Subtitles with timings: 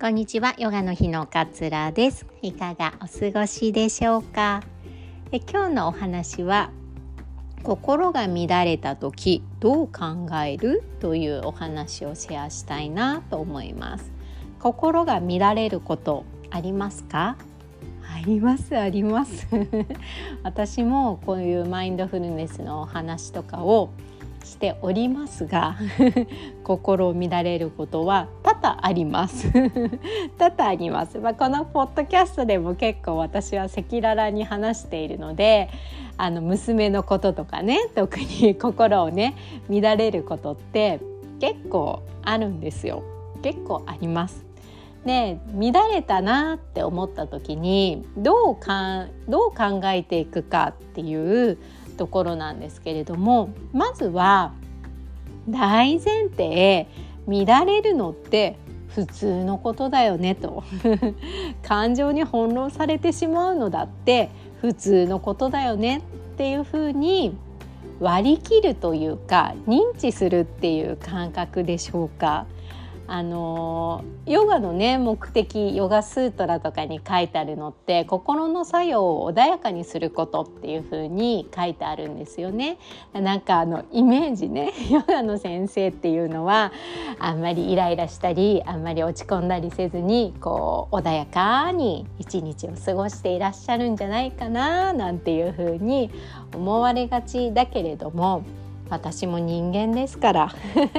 [0.00, 0.54] こんにちは。
[0.56, 2.24] ヨガの日のかつらです。
[2.40, 4.62] いかがお過ごしでしょうか？
[5.30, 6.70] え今日のお話は
[7.62, 14.10] 心が乱れた時どう考えるというお話をシェアしたいなと思います。
[14.58, 17.36] 心が乱れることありますか？
[18.02, 19.46] ありますあります。
[20.42, 23.90] 私もこういうマインドフルネスのお話とかを
[24.44, 25.76] しておりますが
[26.64, 29.50] 心乱れることは多々あります。
[30.38, 35.68] 多々あります、まあ、このポッドキャストでも結構私は赤裸々に話しているので
[36.16, 39.34] あの娘のこととかね特に 心をね
[39.68, 41.00] 乱れることって
[41.40, 43.02] 結構あるんですよ。
[43.42, 44.50] 結構あります。
[45.04, 51.56] で乱れたなって思った時にどうかどう考えていくかっていう
[52.00, 54.54] ところなんですけれどもまずは
[55.46, 56.88] 大前提
[57.26, 58.56] 乱れるのって
[58.88, 60.64] 普通のことだよねと
[61.62, 64.30] 感情に翻弄されてしまうのだって
[64.62, 66.00] 普通のことだよねっ
[66.38, 67.36] ていうふうに
[68.00, 72.46] 割り切るというか認知するっていう感覚でしょうか。
[73.12, 82.78] あのヨガのね目的ヨガスートラとかに書いてあるのって心の作用を穏やかにすることっていう風に書いてあるんですよね。
[83.12, 86.70] なんかあのイメージね ヨガの先生っていうのは
[87.18, 96.12] あんまりイライラしたりあんまり落ち込んだりせずにこう穏やかに一日を過ごしていらっしゃるんじゃないかななんていう風に
[96.54, 98.44] 思われがちだけれども
[98.90, 100.54] 私も人間ですから。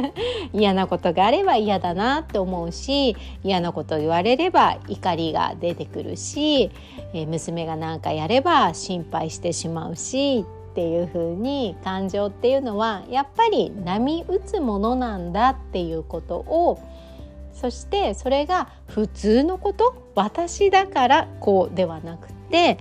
[0.52, 6.70] 嫌なことがあれば嫌だなって思うし嫌なこと言われれば怒りが出てくるし、
[7.12, 16.78] えー、娘が何かやれば心配してしまうしっていう風に感情っていうのはやっぱり波打つものなんだっていうことを
[17.52, 19.94] そしてそれが普通のこと？
[20.14, 22.78] 私だからこうではなくて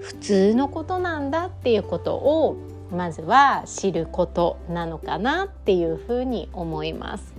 [0.00, 2.56] 普通のことなんだっていうことを
[2.92, 7.34] まずは知ることなのかなっていうふうに思います。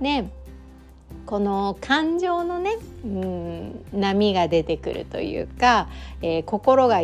[0.00, 0.26] で
[1.24, 5.88] この感情のね、うん、波が出てくるというか、
[6.22, 7.00] えー、心が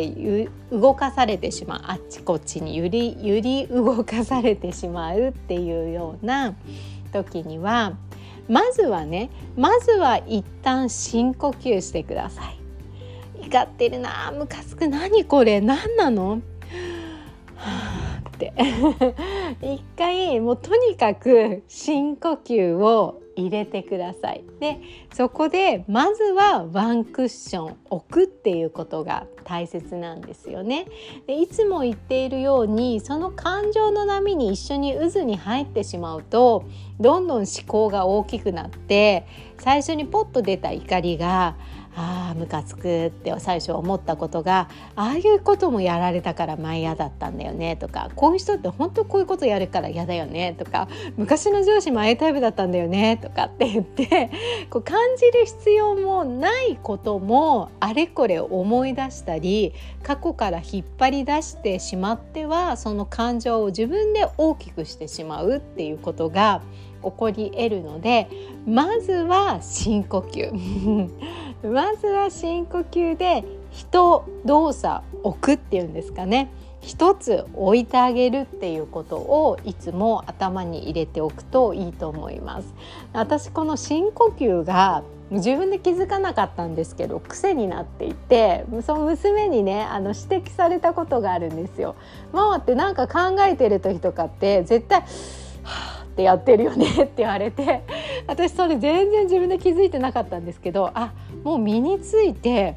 [0.71, 6.55] 動かされてしまうあっちこっちに揺り揺り動かされてしまうっていうような
[7.11, 7.97] 時には
[8.47, 12.57] まずはねまずは一旦深呼吸してください。
[13.47, 16.41] 怒ってるなムカつく何これ何なの？
[19.61, 24.43] 一回もうとにかく深呼吸を入れてください。
[24.59, 24.79] で
[25.13, 30.85] そこでまずはワンクッション置くっていうことが大切なんですよね。
[31.27, 36.65] でいつも言っているようにその感情の波に一緒に渦に入ってしまうと
[36.99, 39.25] どんどん思考が大きくなって
[39.57, 41.55] 最初にポッと出た怒りが
[41.95, 50.87] ああムカつくって最初思ったことがああいうこともやられたから前嫌だったんだよねとかこういう人って本当こういうことやるから嫌だよねとか
[51.17, 54.31] 昔の上司もああいうタイプだったんだよねとかって言って
[54.69, 66.61] こう感じる必要もないこともあれこれ思い出したり過去から引っ張り出してしまってはその感情を自分で大きくしてしまうっていうことが
[67.03, 68.29] 起こり得るので
[68.65, 71.09] まずは深呼吸。
[71.63, 76.51] まずは深呼吸で人動作置くっていうんですかね
[76.81, 82.73] 一つ置いてあげるっていうことをいつも頭に入れておくといいと思います
[83.13, 91.95] 私この深呼吸が自分で気づかなかったんですけど癖になっていてその娘にねあの指摘されたことがあるんですよ。
[92.33, 95.05] ママって何か考えてる時とかって絶対は
[95.63, 97.81] あってやってるよねって言われて
[98.27, 101.11] 私それ全然自分で気づいてなかったんですけどあ
[101.43, 102.75] もう身について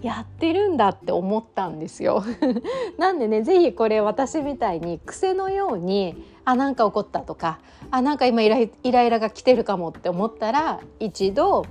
[0.00, 2.22] やってるんだって思ったんですよ。
[2.96, 6.14] なんでね是非これ私みたいに癖のように
[6.44, 7.58] あなんか怒ったとか
[7.90, 11.64] あなんか今イライラが来てるかもって思ったら一度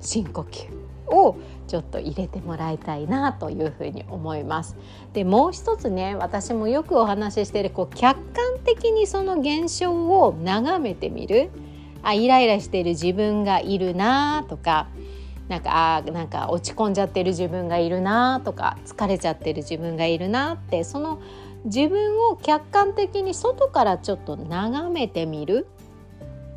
[0.00, 0.68] 深呼吸
[1.08, 1.36] を
[1.66, 4.76] ちょっと入れてもらいたいなというふうに思います。
[5.12, 11.50] でもう一つね私もよくお話ししているこう客観的にその現象を眺めてみる
[12.02, 14.88] あイライラしている自分がいるなとか
[15.48, 21.20] なんかあなんか落ち込んじゃってる自分がいるなとか疲れちゃってる自分がいるなってその
[21.64, 25.66] 自分を客観的に外からちょっと眺めてみる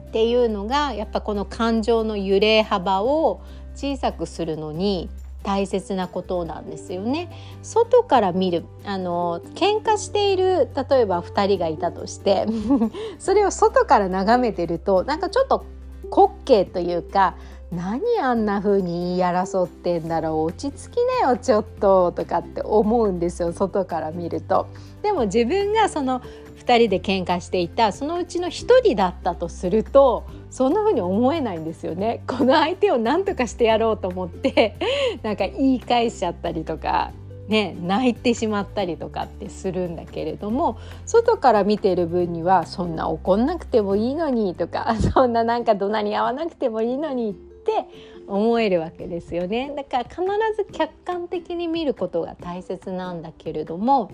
[0.08, 3.42] っていうのがやっぱこの感情の揺れ幅を
[3.76, 5.10] 小さくするのに
[5.44, 7.30] 大切なことなんですよね。
[7.62, 12.48] 外から見るあの喧嘩している例えば2人がいたとして
[13.20, 15.64] それを外から眺めてるとなんかちょっと
[16.10, 17.36] 滑稽というか
[17.72, 24.68] 何あんな風に言い争ってんだろう落ち着きなよちょっととかって思うんですよ外から見ると。
[25.04, 26.22] でも自分がその
[26.66, 28.52] 2人で喧嘩していたそのうちの1
[28.84, 32.24] 人だったとするとそんな風に思えないんですよね。
[32.28, 34.76] この相手を何とかしてやろうと思って
[35.22, 37.12] なんか言い返しちゃったりとか
[37.48, 47.86] ね、泣いてしまったりとかってするんだけれども外から見てる分にはそんな怒んなくてもいいのにとか そんななんか怒鳴り合わなくてもいいのにって
[48.28, 49.74] 思えるわけですよね。
[49.76, 50.22] だから必
[50.58, 54.12] ず客観的に見ることが大切なんだけれども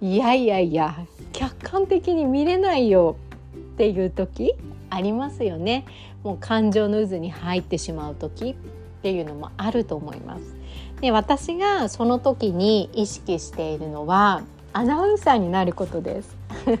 [0.00, 0.96] いやいやいや
[1.32, 3.16] 客観的に見れないよ
[3.56, 4.54] っていう時
[4.90, 5.84] ありますよね。
[6.22, 10.56] もう感情の渦に入ってしまう時っていうのもあると思います。
[11.00, 16.36] で私がその時に意識しているのはアナウンサーになることです。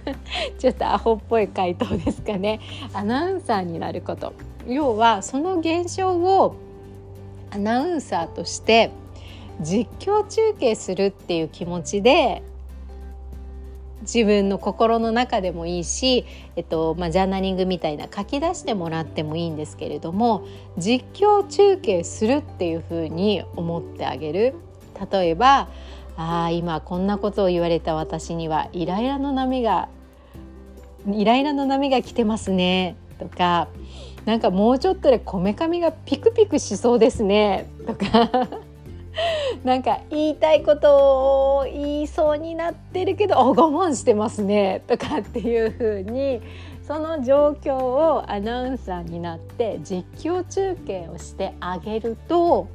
[0.58, 2.60] ちょっとアホっぽい回答ですかね。
[2.92, 4.32] アナウンサーになること。
[4.66, 6.56] 要はその現象を
[7.54, 8.90] アナウンサーとして
[9.60, 12.42] 実況中継するっていう気持ちで
[14.02, 20.46] 自分の心の中でもいいし、えっとまあ、ジャーナリングみたいな書き出してもらってもいいんですけれども
[20.76, 24.54] 実況中継するっていうふうに思ってあげる。
[25.10, 25.68] 例えば
[26.16, 29.88] あ今こんなことを言われた私にはイライラの波が
[31.10, 32.96] イライラの波が来てますね。
[33.18, 33.68] とか
[34.24, 37.66] なんかもうちょっとでこめかみがピクピクしそうですね。
[37.86, 38.48] とか
[39.62, 44.82] なんか言いたいことを言いそうになってるけど我慢してますね。
[44.86, 46.40] とかっていう風に
[46.82, 52.68] その状況をアナウンサーになって実況中継をしてあげると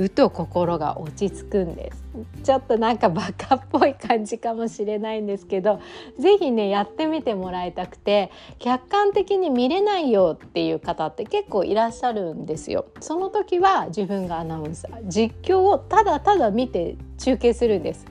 [0.00, 2.02] ふと心が落ち着くんです。
[2.42, 5.78] ちょっとなんかバカっぽい感じかもしれないんですけど
[6.18, 12.86] 是非ねやってみてもらいたくて客観的に見れないよっていう方って結構いらっしゃるんですよ。
[13.00, 18.06] その時は自分がアナウンサー実況をただただ見て中継するんです。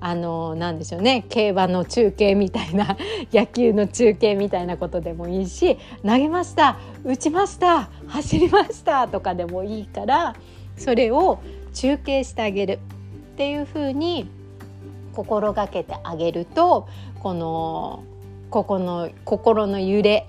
[0.00, 1.24] あのなんでしょうね。
[1.28, 2.96] 競馬の中継みたいな
[3.32, 10.34] 野球の中継みたいなことでもいいし投げました打ちました走りましたとかでもいいから
[10.76, 11.40] それを
[11.74, 12.78] 中継してあげる
[13.34, 14.28] っていうふうに
[15.12, 16.88] 心がけてあげると
[17.20, 18.04] この
[18.50, 20.26] ここの心の揺れ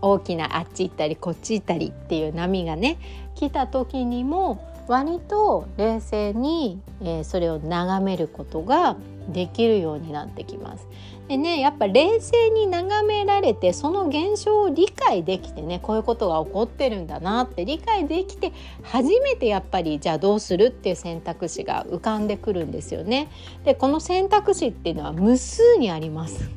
[0.00, 2.98] 大きなあっち行ったりこっち行ったりっていう波がね
[3.34, 8.96] 来た時にも割と冷静に、えー、それを眺めることが
[9.32, 10.86] できるようになってきます。
[11.28, 23.28] でねやっぱ冷静に眺められてその現象を理解できてねこういうことが起こってるんだなって理解できて初めてやっぱりじゃあどうするっていう選択肢が浮かんでくるんですよね。
[23.64, 26.50] でこの選択肢っていうのは無数にあります。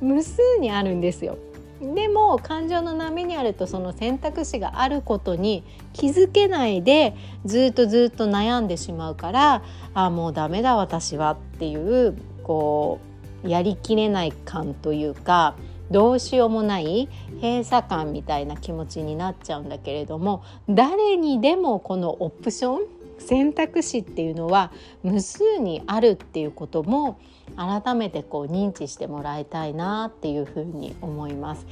[0.00, 1.38] 無数にあるんですよ。
[1.80, 5.62] でも感情の波にあるとその選択肢があることに
[5.92, 7.14] 気づけないで
[7.44, 9.62] ずっとずっと悩んでしまうから
[9.92, 13.00] あもうダメだ私はっていうこ
[13.44, 15.54] うやりきれない感というか
[15.90, 17.08] どうしようもない
[17.40, 22.80] 閉鎖感みたいな気持ちになっちゃうんだけれども誰にでもこのオプション
[23.18, 27.18] 選択肢っていうのは無数にあるっていうことも
[27.56, 31.66] 改めてこう認知してもらいたいなっていうふうに思います。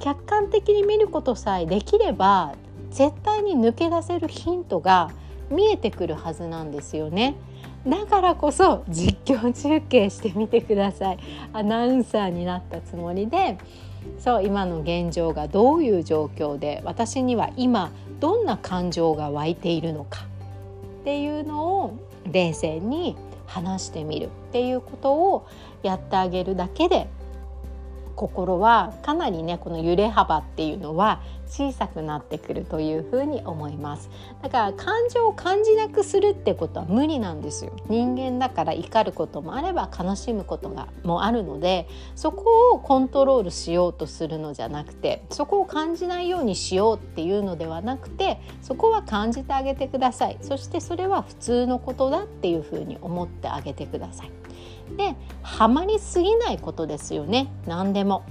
[0.00, 2.54] 客観的に見ることさえできれば
[2.90, 5.10] 絶対に抜け出せるヒントが
[5.50, 7.36] 見えてくるはずなんですよね。
[7.86, 11.18] だからこそ実況中継してみてください。
[11.52, 13.58] アナウンサーになったつもりで
[14.18, 20.24] そう今の現状がどういう状況で私には今どんな感情が湧いているのか
[21.00, 21.96] っていうのを
[22.30, 23.16] 冷静に
[23.48, 25.48] 話してみるっていうことを
[25.82, 27.08] やってあげるだけで
[28.18, 34.10] 心はかなりねこの揺れ幅っていうのは小さくなってくるというふうに思います。
[34.42, 37.72] だから感情を感じなくするってことは無理なんですよ。
[37.88, 50.38] 人間だから怒ることもあれば悲しむことがもあるのでそこをコントロールしようとするのじゃなくてそこを感じないようにしようっていうのではなくてそこは感じてあげてください。
[50.42, 54.47] そしてそれは普通のことだっていうふうに思ってあげてください。
[54.96, 57.50] でハマりすぎないことですよね。
[57.66, 58.24] 何でも。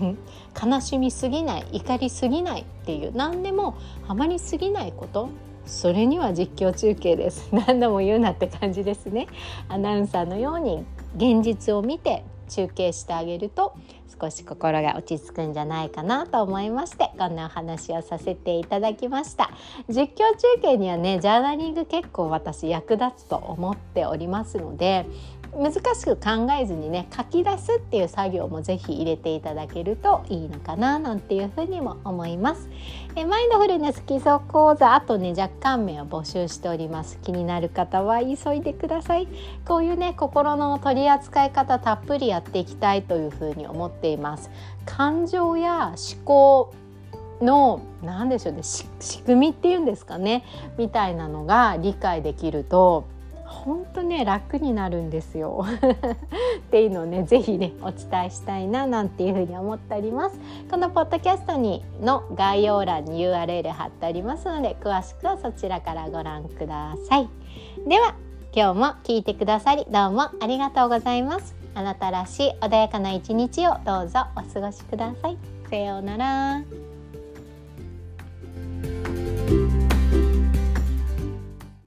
[0.60, 1.66] 悲しみすぎない。
[1.72, 3.14] 怒りすぎないっていう。
[3.14, 3.74] 何でも。
[4.06, 5.28] ハマりすぎないこと。
[5.66, 7.48] それには実況中継です。
[7.54, 9.28] 何度も言うなって感じですね。
[9.68, 10.84] アナウンサーのように
[11.16, 13.74] 現実を見て中継してあげると
[14.20, 19.50] 少し心が落ち着くんじゃないかなと思いましてこんなお話をさせていただきました
[19.88, 25.06] 実況中継にはねジャーナリング結構私役立つと思っておりますので
[25.56, 32.68] 難しく考えずにね書き出すっていう作業もぜひ入れていただけるといいのかななんていうふうにも思います。
[33.16, 37.18] えマインドフルネス基礎講座あとね若干名を募集しております。
[37.22, 39.26] 気になる方は急いでください。
[39.66, 44.50] こういうね心の取り扱い方たっぷりやっていきたいというふうに思っています。
[44.86, 46.72] 感情や思考
[47.42, 48.86] の何でしょうね仕
[49.22, 50.44] 組みっていうんですかね
[50.78, 53.06] みたいなのが理解できると
[53.50, 55.66] 本当ね楽になるんですよ。
[55.66, 60.38] っていうのをね是非ねお伝えしたいななんていうふうに思っております。
[60.70, 67.28] このポッドキャストにの概要欄に URL 貼っておりますので詳しくはそちらからご覧ください。
[67.86, 68.14] では
[68.54, 71.54] 今日も聞いてくださりどうもありがとうございます。
[71.74, 75.38] あなたらしい穏やかな一日をどうぞお過ごしください。
[75.68, 76.89] さようなら。